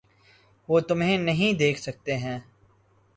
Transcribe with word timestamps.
وہ 0.69 0.79
تمہیں 0.79 1.17
نہیں 1.17 1.53
دیکھ 1.53 1.79
سکتے 1.79 2.17
ہیں۔ 2.17 2.39